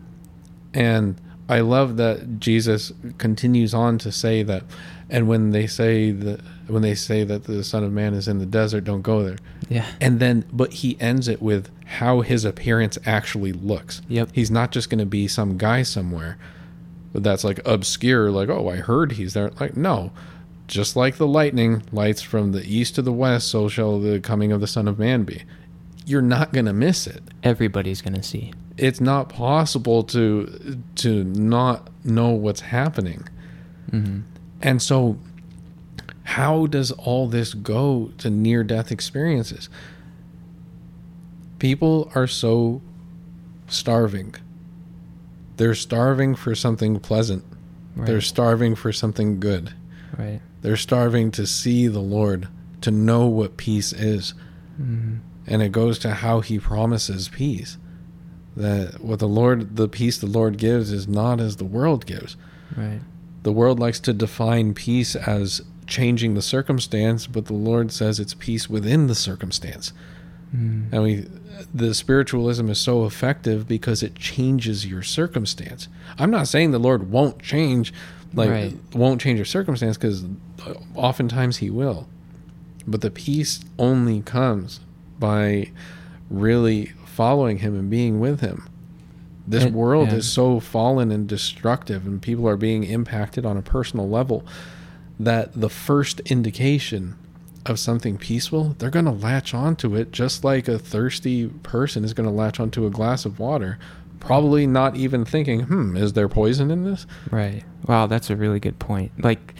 [0.75, 4.65] And I love that Jesus continues on to say that,
[5.11, 8.39] and when they say that when they say that the Son of Man is in
[8.39, 9.39] the desert, don't go there.
[9.69, 9.87] Yeah.
[10.01, 14.01] And then, but he ends it with how his appearance actually looks.
[14.09, 14.31] Yep.
[14.33, 16.39] He's not just going to be some guy somewhere
[17.15, 19.51] that's like obscure, like, oh, I heard he's there.
[19.61, 20.13] Like, no.
[20.73, 24.53] Just like the lightning lights from the east to the west, so shall the coming
[24.53, 25.43] of the Son of Man be.
[26.07, 27.23] You're not going to miss it.
[27.43, 28.55] Everybody's gonna see.
[28.79, 33.29] It's not possible to to not know what's happening.
[33.91, 34.21] hmm
[34.63, 35.19] And so,
[36.23, 39.69] how does all this go to near death experiences?
[41.59, 42.81] People are so
[43.69, 44.35] starving.
[45.59, 47.45] They're starving for something pleasant,
[47.95, 48.07] Right.
[48.07, 49.75] they're starving for something good.
[50.19, 50.41] right.
[50.63, 52.49] They're starving to see the Lord,
[52.81, 54.35] to know what peace is.
[54.77, 57.79] hmm And it goes to how he promises peace.
[58.57, 62.37] That what the Lord, the peace the Lord gives is not as the world gives.
[62.77, 63.01] Right.
[63.43, 68.35] The world likes to define peace as changing the circumstance, but the Lord says it's
[68.35, 69.93] peace within the circumstance.
[70.55, 70.93] Mm.
[70.93, 71.27] And we,
[71.75, 75.89] the spiritualism is so effective because it changes your circumstance.
[76.19, 77.93] I'm not saying the Lord won't change,
[78.35, 78.77] like Right.
[78.95, 80.25] won't change your circumstance, because
[80.67, 82.07] uh, oftentimes He will.
[82.87, 84.81] But the peace only comes
[85.19, 85.71] by
[86.31, 88.67] really following Him and being with Him.
[89.47, 90.17] This It- world yeah.
[90.17, 94.45] is so fallen and destructive, and people are being impacted on a personal level
[95.21, 97.15] that the first indication
[97.67, 102.13] of something peaceful, they're going to latch onto it just like a thirsty person is
[102.13, 103.79] going to latch onto a glass of water,
[104.23, 107.07] probably not even thinking, hmm, is there poison in this?
[107.31, 107.65] Right.
[107.87, 109.11] Wow, that's a really good point.
[109.23, 109.55] Like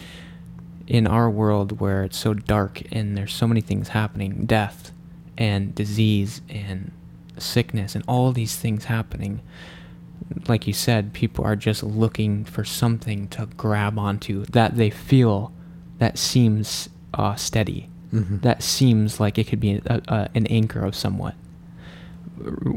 [0.87, 4.91] in our world where it's so dark and there's so many things happening, death
[5.37, 6.91] and disease and
[7.37, 9.41] sickness and all these things happening.
[10.47, 15.51] Like you said, people are just looking for something to grab onto that they feel
[15.99, 18.41] that seems uh, steady, Mhm.
[18.41, 21.35] that seems like it could be a, a, an anchor of somewhat.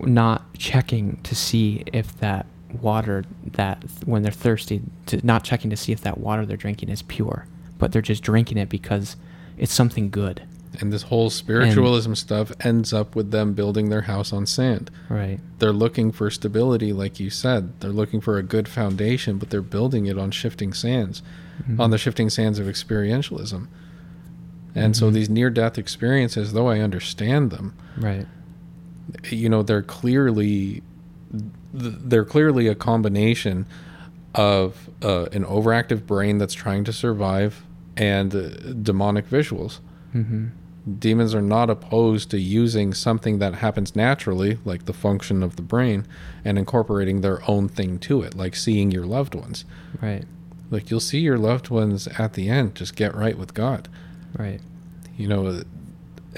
[0.07, 2.47] Not checking to see if that
[2.81, 6.89] water that when they're thirsty, to, not checking to see if that water they're drinking
[6.89, 7.47] is pure,
[7.79, 9.17] but they're just drinking it because
[9.57, 10.43] it's something good.
[10.79, 14.91] And this whole spiritualism stuff ends up with them building their house on sand.
[15.09, 15.41] Right.
[15.59, 17.81] They're looking for stability, like you said.
[17.81, 21.23] They're looking for a good foundation, but they're building it on shifting sands,
[21.67, 21.81] Mhm.
[21.81, 23.69] on the shifting sands of experientialism.
[24.75, 25.15] And so Mhm.
[25.15, 28.27] these near death experiences, though I understand them, Right.
[29.31, 30.83] You know they're clearly
[31.73, 33.67] they're clearly a combination
[34.35, 37.63] of uh, an overactive brain that's trying to survive
[37.97, 38.49] and uh,
[38.83, 39.81] demonic visuals
[40.15, 40.47] Mm-hmm.
[40.99, 45.63] demons are not opposed to using something that happens naturally like the function of the
[45.63, 46.07] brain
[46.43, 49.65] and incorporating their own thing to it like seeing your loved ones
[50.01, 50.25] Right.
[50.71, 53.89] like you'll see your loved ones at the end just get right with god
[54.39, 54.61] Right.
[55.19, 55.63] you know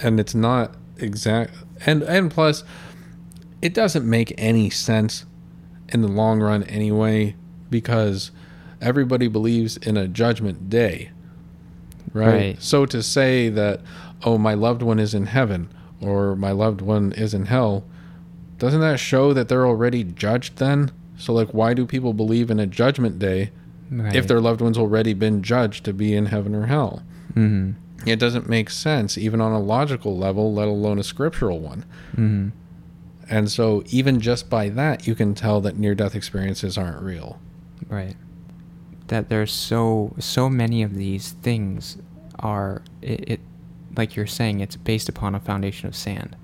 [0.03, 1.53] and it's not exact
[1.87, 2.65] and and plus
[3.63, 5.25] it doesn't make any sense
[5.89, 7.35] in the long run anyway
[7.71, 8.31] because
[8.81, 11.11] everybody believes in a judgment day
[12.13, 12.63] right, Right.
[12.63, 13.81] so to say that
[14.25, 15.69] oh my loved one is in heaven
[16.01, 17.85] or my loved one is in hell
[18.59, 22.59] doesn't that show that they're already judged then so like why do people believe in
[22.61, 23.51] a judgment day
[23.91, 24.15] Right.
[24.15, 27.03] if their loved one's already been judged to be in heaven or hell
[27.35, 27.73] Mm-hmm.
[28.09, 31.85] It doesn't make sense, even on a logical level, let alone a scriptural one.
[32.13, 32.49] Mm-hmm.
[33.31, 37.41] And so, even just by that, you can tell that near death experiences aren't real.
[37.89, 38.17] Right.
[39.09, 41.99] That there's so so many of these things
[42.39, 43.41] are it, it
[43.97, 46.37] like you're saying it's based upon a foundation of sand,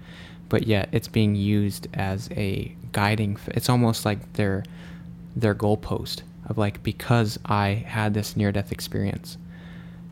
[0.48, 3.38] but yet it's being used as a guiding.
[3.48, 4.64] It's almost like their
[5.37, 9.38] their goalpost of like because I had this near death experience,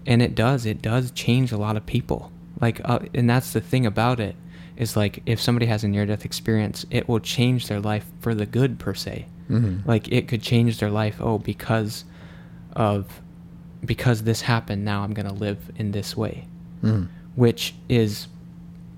[0.06, 2.30] and it does it does change a lot of people.
[2.60, 4.36] Like uh, and that's the thing about it
[4.76, 8.34] is like if somebody has a near death experience, it will change their life for
[8.34, 9.86] the good per se Mm-hmm.
[9.86, 12.04] like it could change their life oh because
[12.74, 13.20] of
[13.84, 16.46] because this happened now i'm going to live in this way
[16.82, 17.06] Mm-hmm.
[17.34, 18.28] which is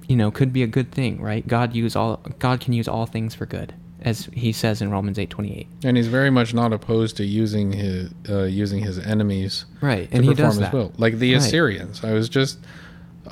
[0.06, 3.06] you know could be a good thing right god use all god can use all
[3.06, 7.16] things for good as he says in romans 8.28 And he's very much not opposed
[7.16, 10.72] to using his uh, using his enemies right to and he perform does his that
[10.74, 11.42] will, like the Right.
[11.42, 12.04] Assyrians.
[12.04, 12.58] I was just,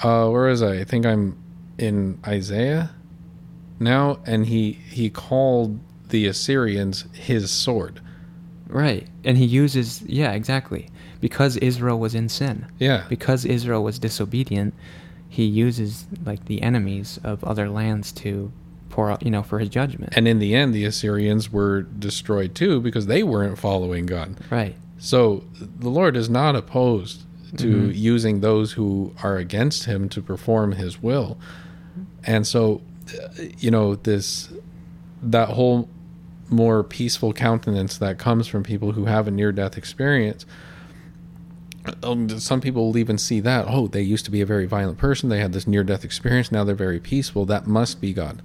[0.03, 0.81] uh, where was I?
[0.81, 1.37] I think I'm
[1.79, 2.91] in Isaiah
[3.81, 8.01] now, and he he called the Assyrians his sword.
[8.69, 10.89] right and he uses yeah exactly
[11.21, 14.73] because israel was in sin Yeah, because israel was disobedient
[15.29, 18.53] he uses like the enemies of other lands to
[18.93, 20.13] pour out, you know, for his judgment.
[20.17, 24.37] And in the end, the Assyrians were destroyed too because they weren't following God.
[24.51, 24.77] right.
[24.99, 27.23] So the Lord is not opposed
[27.57, 27.97] to Mhm.
[27.97, 31.37] using those who are against him to perform his will.
[32.25, 32.83] And so,
[33.59, 34.49] you know, this,
[35.23, 35.89] that whole
[36.49, 40.47] more peaceful countenance that comes from people who have a near death experience.
[42.03, 43.67] Um, Some people will even see that.
[43.69, 45.29] Oh, they used to be a very violent person.
[45.29, 46.53] They had this near death experience.
[46.53, 47.45] Now they're very peaceful.
[47.47, 48.43] That must be God.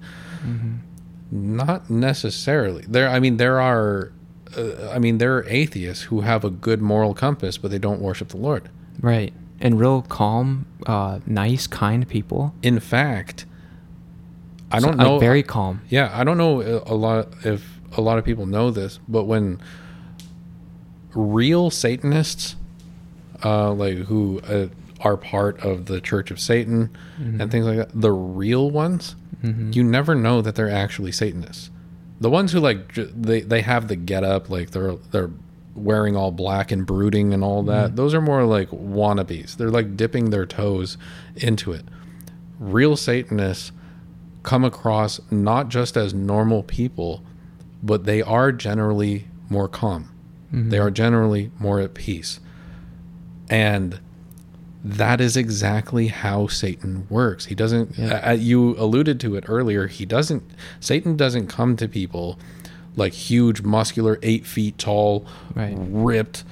[1.30, 2.84] Not necessarily.
[2.88, 4.12] There, I mean, there are,
[4.56, 8.00] uh, I mean, there are atheists who have a good moral compass, but they don't
[8.00, 8.70] worship the Lord.
[9.00, 9.32] Right.
[9.60, 12.54] And real calm, uh, nice, kind people.
[12.62, 13.44] In fact,
[14.70, 15.18] I don't like, know.
[15.18, 15.82] very calm.
[15.88, 19.60] yeah, I don't know a lot if a lot of people know this, but when
[21.14, 22.56] real Satanists,
[23.44, 24.68] uh, like who uh,
[25.00, 29.74] are part of the Church of Satan and things like that, the real ones, Mhm.
[29.74, 31.70] you never know that they're actually Satanists.
[32.20, 35.30] The ones who like j- they they have the get up, like they're they're
[35.76, 37.94] wearing all black and brooding and all that.
[37.94, 39.56] Those are more like wannabes.
[39.56, 40.98] They're like dipping their toes
[41.36, 41.84] into it.
[42.58, 43.70] Real Satanists
[44.42, 47.22] come across not just as normal people,
[47.84, 50.08] but they are generally more calm.
[50.50, 52.40] They are generally more at peace.
[53.50, 54.00] And
[54.84, 57.46] that is exactly how Satan works.
[57.46, 58.20] He doesn't, Yeah.
[58.30, 60.42] uh, you alluded to it earlier, he doesn't,
[60.80, 62.38] Satan doesn't come to people
[62.96, 65.76] like huge, muscular, eight feet tall, Right.
[65.78, 66.44] ripped,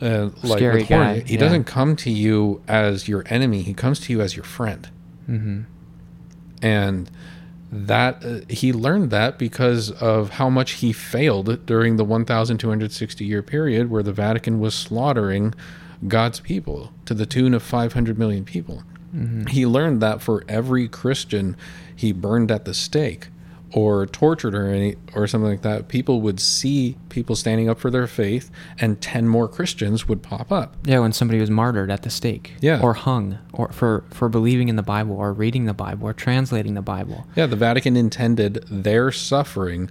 [0.00, 1.40] uh, like Scary with guy, He yeah.
[1.40, 4.88] doesn't come to you as your enemy, he comes to you as your friend
[5.30, 5.60] Mm-hmm.
[6.62, 7.10] and
[7.70, 13.42] that uh, he learned that because of how much he failed during the 1260 year
[13.42, 15.54] period where the Vatican was slaughtering
[16.08, 18.82] God's people to the tune of 500 million people.
[19.48, 21.54] He learned that for every Christian
[21.94, 23.28] he burned at the stake
[23.74, 27.90] or tortured or any or something like that, people would see people standing up for
[27.90, 30.76] their faith and 10 more Christians would pop up.
[30.84, 32.54] Yeah, when somebody was martyred at the stake.
[32.60, 32.80] Yeah.
[32.80, 36.72] Or hung, or for for believing in the Bible, or reading the Bible, or translating
[36.74, 37.26] the Bible.
[37.36, 39.90] Yeah, the Vatican intended their suffering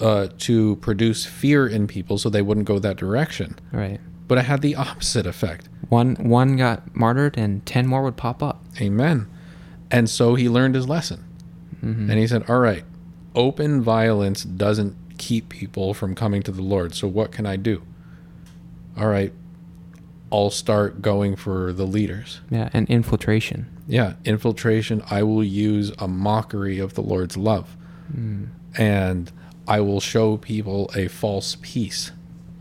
[0.00, 3.58] uh, to produce fear in people so they wouldn't go that direction.
[3.72, 4.00] Right.
[4.26, 5.68] But it had the opposite effect.
[5.88, 8.62] One one got martyred, and ten more would pop up.
[8.80, 9.26] Amen.
[9.90, 11.24] And so he learned his lesson.
[11.82, 12.08] Mhm.
[12.10, 12.84] And he said, All right,
[13.34, 16.94] open violence doesn't keep people from coming to the Lord.
[16.94, 17.82] So what can I do?
[18.96, 19.32] All right,
[20.32, 22.40] I'll start going for the leaders.
[22.50, 23.66] Yeah, and infiltration.
[23.86, 25.02] Yeah, infiltration.
[25.10, 27.76] I will use a mockery of the Lord's love.
[28.14, 28.48] Mm.
[28.76, 29.32] and
[29.66, 32.12] I will show people a false peace.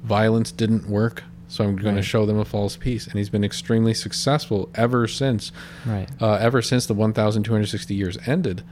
[0.03, 3.43] Violence didn't work, so I'm going to show them a false peace, and he's been
[3.43, 5.51] extremely successful ever since.
[5.85, 6.09] Right.
[6.19, 8.63] Uh, ever since the 1,260 years ended,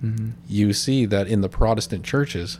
[0.00, 2.58] hmm you see that in the Protestant churches,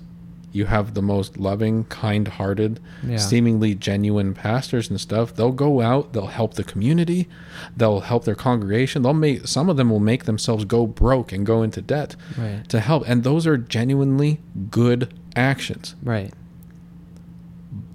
[0.52, 3.16] you have the most loving, kind-hearted, Yeah.
[3.16, 5.34] seemingly genuine pastors and stuff.
[5.34, 7.28] They'll go out, they'll help the community,
[7.76, 9.02] they'll help their congregation.
[9.02, 12.62] They'll make some of them will make themselves go broke and go into debt Right.
[12.68, 13.02] to help.
[13.08, 15.96] And those are genuinely good actions.
[16.04, 16.32] Right.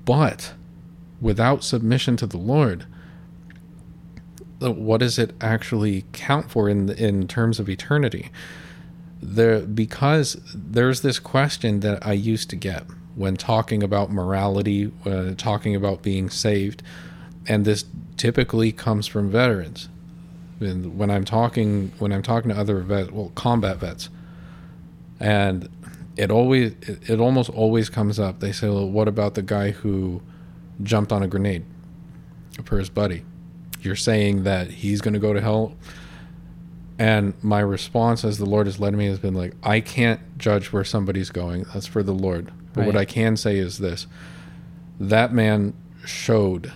[0.05, 0.53] But
[1.21, 2.85] without submission to the Lord,
[4.59, 8.29] what does it actually count for in in terms of eternity?
[9.21, 12.83] There because there's this question that I used to get
[13.15, 16.83] when talking about morality, uh, talking about being saved,
[17.47, 17.85] and this
[18.17, 19.89] typically comes from veterans.
[20.59, 24.09] And when I'm talking when I'm talking to other vets, well, combat vets,
[25.19, 25.69] and
[26.17, 28.41] it always it, it almost always comes up.
[28.41, 30.21] They say, "Well, what about the guy who
[30.83, 31.65] jumped on a grenade
[32.63, 33.23] for his buddy?"
[33.81, 35.75] You're saying that he's going to go to hell.
[36.97, 40.73] And my response, as the Lord has led me, has been like, I can't judge
[40.73, 41.65] where somebody's going.
[41.73, 42.51] That's for the Lord.
[42.73, 44.05] But what I can say is this
[44.99, 45.73] that man
[46.05, 46.73] showed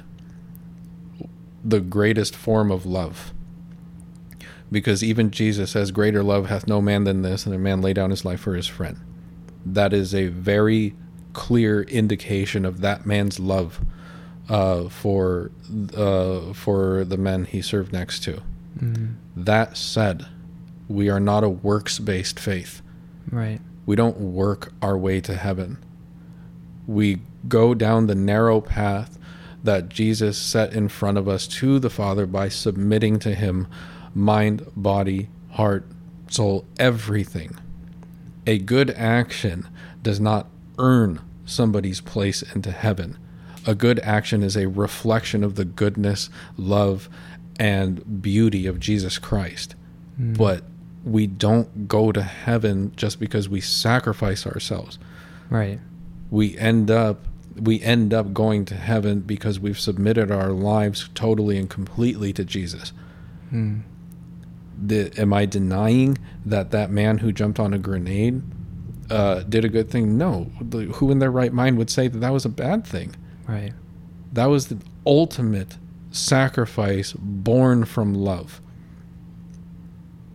[1.63, 3.33] the greatest form of love.
[4.71, 7.93] Because even Jesus says, Greater love hath no man than this, and a man lay
[7.93, 8.97] down his life for his friend.
[9.65, 10.95] That is a very
[11.33, 13.81] clear indication of that man's love
[14.49, 15.51] uh, for
[15.95, 18.41] uh, for the men he served next to.
[18.77, 19.15] Mm.
[19.35, 20.27] That said,
[20.87, 22.81] we are not a works based faith.
[23.31, 23.59] Right.
[23.85, 25.83] We don't work our way to heaven.
[26.87, 29.17] We go down the narrow path
[29.63, 33.67] that Jesus set in front of us to the Father by submitting to Him
[34.13, 35.85] mind, body, heart,
[36.29, 37.57] soul, everything.
[38.45, 39.67] A good action
[40.01, 40.47] does not
[40.77, 43.17] earn somebody's place into heaven.
[43.65, 47.09] A good action is a reflection of the goodness, love,
[47.59, 49.75] and beauty of Jesus Christ.
[50.19, 50.37] Mm.
[50.37, 50.63] But
[51.03, 54.99] we don't go to heaven just because we sacrifice ourselves.
[55.49, 55.79] Right.
[56.29, 61.57] We end up we end up going to heaven because we've submitted our lives totally
[61.57, 62.93] and completely to Jesus.
[63.49, 63.81] Hmm.
[64.81, 68.41] The, am I denying that that man who jumped on a grenade
[69.13, 70.17] uh, did a good thing?
[70.17, 70.51] No.
[70.61, 73.15] The- Who in their right mind would say that that was a bad thing?
[73.47, 73.73] Right.
[74.31, 75.77] That was the ultimate
[76.11, 78.61] sacrifice born from love.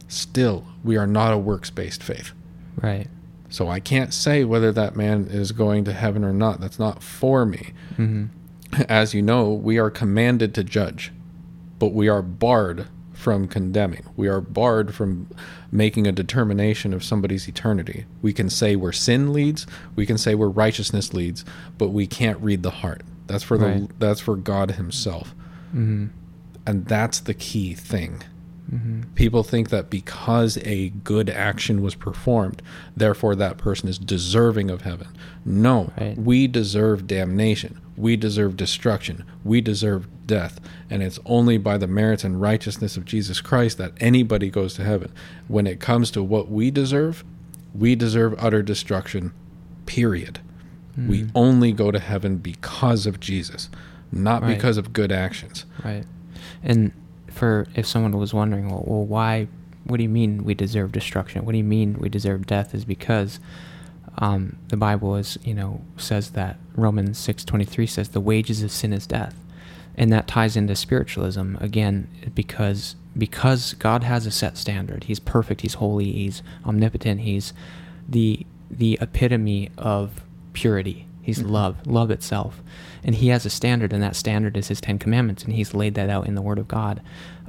[0.08, 2.32] Still, we are not a works based faith.
[2.80, 3.08] Right.
[3.50, 6.60] So I can't say whether that man is going to heaven or not.
[6.60, 7.72] That's not for me.
[7.96, 8.26] hmm
[8.88, 11.12] As you know, we are commanded to judge,
[11.78, 12.86] but we are barred
[13.18, 14.04] from condemning.
[14.16, 15.26] We are barred from
[15.72, 18.06] making a determination of somebody's eternity.
[18.22, 19.66] We can say where sin leads,
[19.96, 21.44] we can say where righteousness leads,
[21.78, 23.02] but we can't read the heart.
[23.26, 23.90] That's for the Right.
[23.98, 25.34] that's for God himself.
[25.72, 26.06] hmm
[26.64, 28.22] And that's the key thing.
[28.70, 32.62] hmm People think that because a good action was performed,
[32.96, 35.08] therefore that person is deserving of heaven.
[35.44, 36.16] No, Right.
[36.16, 37.80] we deserve damnation.
[37.98, 39.24] We deserve destruction.
[39.44, 40.60] We deserve death.
[40.88, 44.84] And it's only by the merits and righteousness of Jesus Christ that anybody goes to
[44.84, 45.10] heaven.
[45.48, 47.24] When it comes to what we deserve,
[47.74, 49.32] we deserve utter destruction,
[49.86, 50.38] period.
[50.96, 51.30] We Mhm.
[51.34, 53.68] only go to heaven because of Jesus,
[54.12, 54.54] not Right.
[54.56, 55.64] because of good actions.
[55.84, 56.04] Right.
[56.62, 56.92] And
[57.28, 59.48] for if someone was wondering, well, well, why?
[59.84, 61.44] What do you mean we deserve destruction?
[61.44, 62.74] What do you mean we deserve death?
[62.74, 63.38] Is because
[64.18, 68.62] um, the Bible is, you know, says that Romans six twenty three says the wages
[68.62, 69.34] of sin is death,
[69.96, 75.04] and that ties into spiritualism again because because God has a set standard.
[75.04, 75.62] He's perfect.
[75.62, 76.12] He's holy.
[76.12, 77.20] He's omnipotent.
[77.22, 77.52] He's
[78.08, 81.06] the the epitome of purity.
[81.22, 81.50] He's Mhm.
[81.50, 82.62] love, love itself,
[83.04, 85.94] and he has a standard, and that standard is his Ten Commandments, and he's laid
[85.94, 87.00] that out in the Word of God.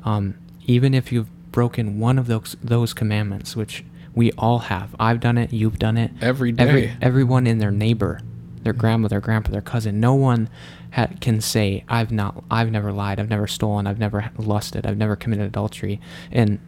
[0.03, 3.83] Um, even if you've broken one of those those commandments, which
[4.15, 6.63] we all have, I've done it, you've done it, Every day.
[6.63, 8.19] every everyone in their neighbor,
[8.63, 10.49] their grandma, their grandpa, their cousin, no one
[10.93, 14.97] ha- can say I've not, I've never lied, I've never stolen, I've never lusted, I've
[14.97, 15.99] never committed adultery,
[16.31, 16.59] and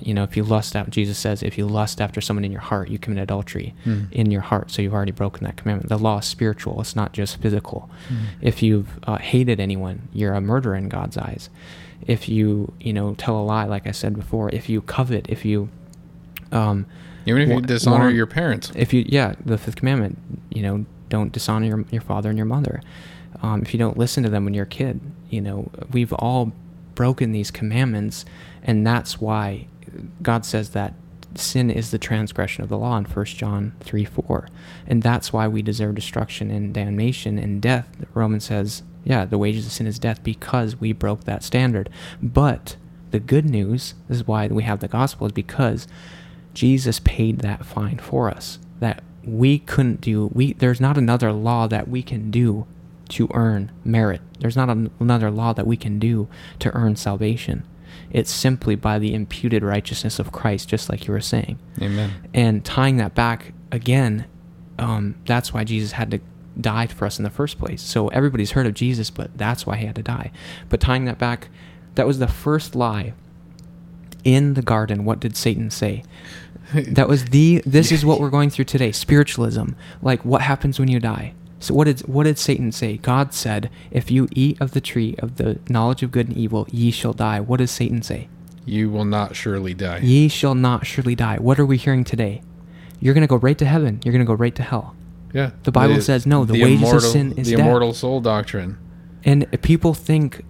[0.00, 2.60] you know if you lust out, Jesus says if you lust after someone in your
[2.60, 4.02] heart, you commit adultery Hmm.
[4.10, 5.88] in your heart, so you've already broken that commandment.
[5.88, 7.88] The law is spiritual; it's not just physical.
[8.10, 8.16] Mhm.
[8.42, 11.48] If you've uh, hated anyone, you're a murderer in God's eyes.
[12.06, 15.42] If you you know tell a lie, like I said before, if you covet, if
[15.46, 15.70] you
[16.52, 16.86] um,
[17.26, 18.72] Even if you wa- dishonor your parents.
[18.74, 20.18] if you yeah the fifth commandment
[20.50, 22.80] you know don't dishonor your, your father and your mother.
[23.42, 26.52] Um, if you don't listen to them when you're a kid you know we've all
[26.94, 28.24] broken these commandments
[28.62, 29.66] and that's why
[30.22, 30.94] god says that
[31.34, 34.48] sin is the transgression of the law in 1 john 3 4
[34.86, 37.88] and that's why we deserve destruction and damnation and death.
[38.14, 41.88] Romans says yeah the wages of sin is death because we broke that standard.
[42.22, 42.76] But
[43.10, 45.88] the good news this is why we have the gospel is because
[46.54, 50.30] Jesus paid that fine for us that we couldn't do.
[50.32, 52.66] We there's not another law that we can do
[53.10, 54.20] to earn merit.
[54.40, 56.28] There's not an, another law that we can do
[56.58, 57.64] to earn salvation.
[58.10, 61.58] It's simply by the imputed righteousness of Christ, just like you were saying.
[61.80, 62.28] Amen.
[62.34, 64.26] And tying that back again,
[64.78, 66.20] um, that's why Jesus had to
[66.60, 67.82] die for us in the first place.
[67.82, 70.32] So everybody's heard of Jesus, but that's why he had to die.
[70.68, 71.48] But tying that back,
[71.94, 73.14] that was the first lie
[74.24, 75.04] in the garden.
[75.04, 76.04] What did Satan say?
[76.72, 77.62] That was the.
[77.66, 78.92] This is what we're going through today.
[78.92, 79.70] Spiritualism.
[80.00, 81.34] Like what happens when you die.
[81.60, 82.96] So what did what did Satan say?
[82.96, 86.66] God said, "If you eat of the tree of the knowledge of good and evil,
[86.70, 88.28] ye shall die." What does Satan say?
[88.64, 89.98] You will not surely die.
[89.98, 91.36] Ye shall not surely die.
[91.38, 92.42] What are we hearing today?
[93.00, 94.00] You're going to go right to heaven.
[94.04, 94.94] You're going to go right to hell.
[95.32, 95.50] Yeah.
[95.64, 97.66] The Bible says, no, the wages of sin is the death.
[97.66, 98.78] immortal soul doctrine.
[99.24, 100.44] And people think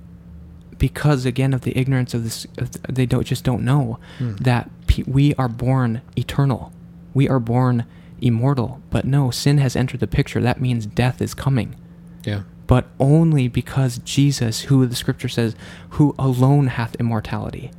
[0.83, 2.45] because again of the ignorance of this
[2.89, 4.35] they don't just don't know Hmm.
[4.49, 6.72] that pe- we are born eternal.
[7.14, 7.85] We are born
[8.20, 8.80] immortal.
[8.91, 10.41] But no, sin has entered the picture.
[10.41, 11.76] That means death is coming.
[12.24, 12.43] Yeah.
[12.66, 15.55] But only because Jesus, who the scripture says,
[15.91, 17.70] who alone hath immortality.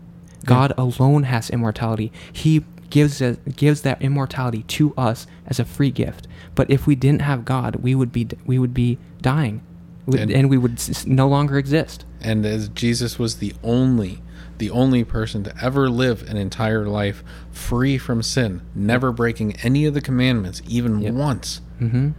[0.45, 2.09] God alone has immortality.
[2.31, 6.27] He gives us, gives that immortality to us as a free gift.
[6.55, 9.61] But if we didn't have God, we would be we would be dying,
[10.07, 12.05] And- and, we would no longer exist.
[12.21, 14.21] And as Jesus was the only
[14.59, 19.85] the only person to ever live an entire life free from sin, never breaking any
[19.85, 21.13] of the commandments even Yep.
[21.15, 21.59] once.
[21.81, 22.09] Mm-hmm.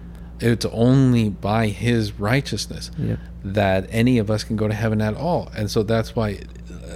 [0.40, 3.18] It's only by his righteousness Yep.
[3.44, 5.50] that any of us can go to heaven at all.
[5.56, 6.40] And so that's why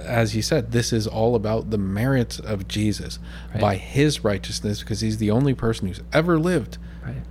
[0.05, 3.17] as you said, this is all about the merits of Jesus
[3.53, 3.61] Right.
[3.61, 7.23] by his righteousness because he's the only person who's ever lived Right.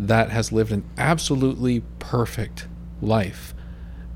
[0.00, 2.66] that has lived an absolutely perfect
[3.02, 3.54] life.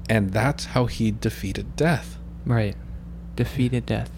[0.08, 2.18] And that's how he defeated death.
[2.46, 2.76] Right.
[3.34, 4.10] Defeated death.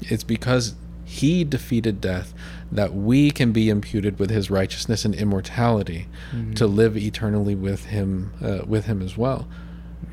[0.00, 2.32] It's because He defeated death
[2.70, 6.54] that we can be imputed with his righteousness and immortality Mhm.
[6.54, 9.46] to live eternally with him uh, with him as well.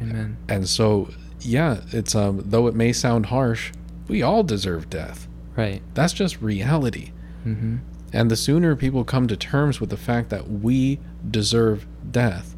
[0.02, 0.36] Amen.
[0.50, 3.72] And so yeah, it's um though it may sound harsh,
[4.10, 5.28] we all deserve death.
[5.56, 5.82] Right.
[5.94, 7.12] That's just reality.
[7.48, 7.78] Mm-hmm.
[8.12, 11.00] And the sooner people come to terms with the fact that we
[11.32, 12.58] deserve death,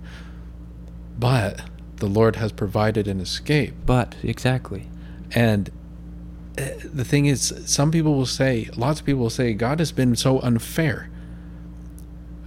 [1.22, 1.62] but
[1.98, 3.74] the Lord has provided an escape.
[3.86, 4.90] But exactly.
[5.34, 5.70] And
[6.58, 9.92] uh, the thing is, some people will say, lots of people will say, God has
[9.94, 11.10] been so unfair.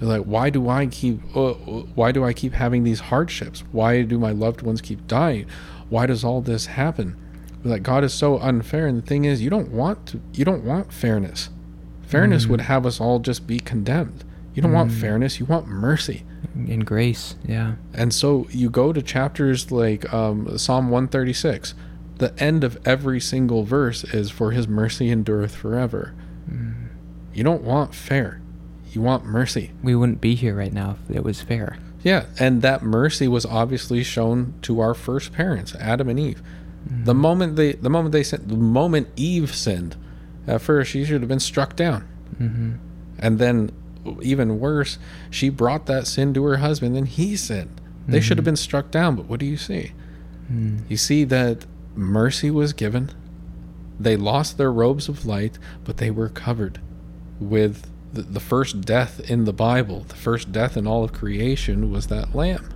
[0.00, 1.52] They're like, why do I keep, uh,
[1.94, 3.62] why do I keep having these hardships?
[3.72, 5.46] Why do my loved ones keep dying?
[5.88, 7.16] Why does all this happen?
[7.62, 8.86] They're like God is so unfair.
[8.88, 11.48] And the thing is, you don't want to, you don't want fairness.
[12.02, 12.48] Fairness Mhm.
[12.50, 14.24] would have us all just be condemned.
[14.54, 15.00] You don't want Mm.
[15.00, 15.40] fairness.
[15.40, 16.24] You want mercy.
[16.54, 17.34] and grace.
[17.44, 17.74] Yeah.
[17.92, 21.74] And so you go to chapters like um, Psalm 136.
[22.18, 26.14] The end of every single verse is for his mercy endureth forever.
[26.48, 26.74] Mm.
[27.32, 28.40] You don't want fair.
[28.92, 29.72] You want mercy.
[29.82, 31.76] We wouldn't be here right now if it was fair.
[32.04, 36.40] Yeah, and that mercy was obviously shown to our first parents, Adam and Eve.
[36.88, 37.04] Mm.
[37.06, 39.96] The moment they the moment they sinned, the moment Eve sinned,
[40.46, 42.06] at first she should have been struck down.
[42.40, 42.72] Mm-hmm.
[43.18, 43.70] And then
[44.22, 44.98] even worse,
[45.30, 47.80] she brought that sin to her husband and he sinned.
[48.06, 48.52] They should have Mhm.
[48.52, 49.92] been struck down, but what do you see?
[50.52, 50.80] Mm.
[50.88, 51.64] You see that
[51.96, 53.10] mercy was given.
[53.98, 56.80] They lost their robes of light, but they were covered
[57.40, 60.04] with the, the first death in the Bible.
[60.08, 62.68] The first death in all of creation was that lamb.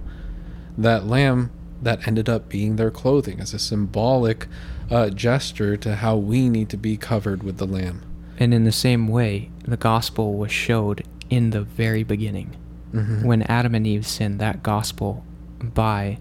[0.79, 1.51] That lamb
[1.83, 4.47] that ended up being their clothing as a symbolic
[4.91, 8.01] uh, gesture to how we need to be covered with the lamb.
[8.39, 12.51] And in the same way, the gospel was showed in the very beginning.
[12.93, 13.25] Mhm.
[13.25, 15.25] When Adam and Eve sinned, that gospel
[15.63, 16.19] by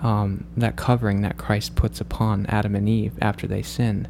[0.00, 4.06] um, that covering that Christ puts upon Adam and Eve after they sinned,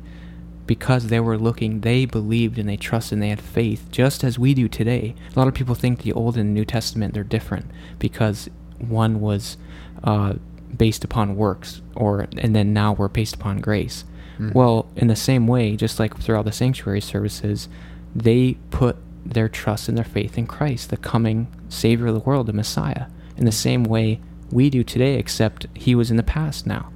[0.67, 4.39] because they were looking, they believed and they trusted and they had faith, just as
[4.41, 5.15] we do today.
[5.35, 7.67] A lot of people think the Old and New Testament they're different
[8.01, 9.57] because one was
[10.03, 10.35] uh,
[10.77, 14.05] based upon works, or and then now we're based upon grace.
[14.39, 14.55] Mhm.
[14.55, 17.69] Well, in the same way, just like throughout the sanctuary services,
[18.15, 22.47] they put their trust and their faith in Christ, the coming Savior of the world,
[22.47, 23.07] the Messiah.
[23.37, 26.91] In the same way we do today, except he was in the past now.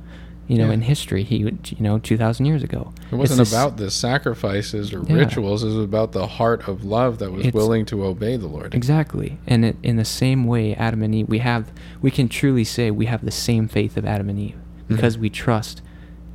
[0.49, 0.73] You know, Yeah.
[0.73, 2.93] in history, he would, you know, 2,000 years ago.
[3.11, 5.15] It wasn't this- about the sacrifices or Yeah.
[5.17, 5.63] rituals.
[5.63, 8.75] It was about the heart of love that was It's- willing to obey the Lord.
[8.75, 9.39] Exactly.
[9.47, 11.71] And it, in the same way, Adam and Eve, we have,
[12.03, 14.57] we can truly say we have the same faith of Adam and Eve
[14.89, 15.21] because Mhm.
[15.21, 15.81] we trust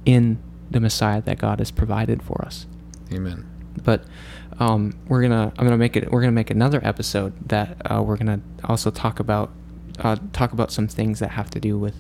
[0.06, 0.38] in
[0.72, 2.66] the Messiah that God has provided for us.
[3.14, 3.44] Amen.
[3.84, 4.04] but
[4.60, 8.18] um, we're gonna I'm gonna make it we're gonna make another episode that uh, we're
[8.18, 9.52] gonna also talk about
[10.00, 11.96] uh, talk about some things that have to do with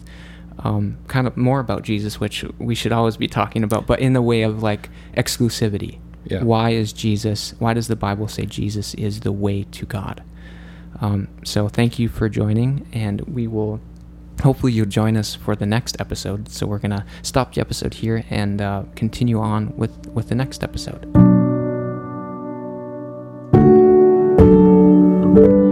[0.59, 4.13] um, kind of more about Jesus, which we should always be talking about, but in
[4.13, 5.99] the way of like exclusivity.
[6.25, 6.43] Yeah.
[6.43, 7.53] Why is Jesus?
[7.59, 10.23] Why does the Bible say Jesus is the way to God?
[10.99, 13.79] Um, so thank you for joining, and we will.
[14.43, 16.49] Hopefully you'll join us for the next episode.
[16.49, 20.63] So we're gonna stop the episode here and uh, continue on with with the next
[20.63, 21.26] episode.
[25.37, 25.66] thank you